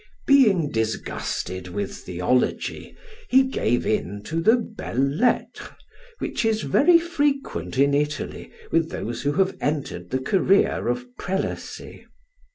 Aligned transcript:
Being 0.25 0.71
disgusted 0.71 1.67
with 1.67 1.95
theology, 1.95 2.97
he 3.29 3.43
gave 3.43 3.85
in 3.85 4.23
to 4.23 4.41
the 4.41 4.57
belle 4.57 4.97
lettres, 4.97 5.69
which 6.17 6.43
is 6.43 6.63
very 6.63 6.97
frequent 6.97 7.77
in 7.77 7.93
Italy, 7.93 8.51
with 8.71 8.89
those 8.89 9.21
who 9.21 9.33
have 9.33 9.55
entered 9.61 10.09
the 10.09 10.17
career 10.17 10.87
of 10.87 11.05
prelacy. 11.19 12.07